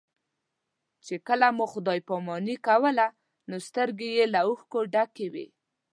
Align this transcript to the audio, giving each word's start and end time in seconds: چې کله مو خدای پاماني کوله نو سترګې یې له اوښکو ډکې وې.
چې 1.05 1.15
کله 1.27 1.47
مو 1.57 1.65
خدای 1.73 1.99
پاماني 2.09 2.55
کوله 2.67 3.07
نو 3.49 3.57
سترګې 3.67 4.09
یې 4.17 4.25
له 4.33 4.39
اوښکو 4.47 4.79
ډکې 4.93 5.27
وې. 5.33 5.47